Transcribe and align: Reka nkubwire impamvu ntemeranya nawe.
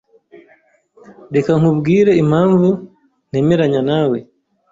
Reka 1.35 1.51
nkubwire 1.59 2.11
impamvu 2.23 2.67
ntemeranya 3.29 3.81
nawe. 3.89 4.17